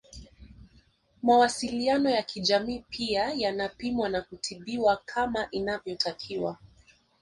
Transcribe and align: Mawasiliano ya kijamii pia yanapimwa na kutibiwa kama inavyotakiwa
Mawasiliano 1.23 2.09
ya 2.09 2.23
kijamii 2.23 2.85
pia 2.89 3.33
yanapimwa 3.33 4.09
na 4.09 4.21
kutibiwa 4.21 5.01
kama 5.05 5.47
inavyotakiwa 5.51 6.57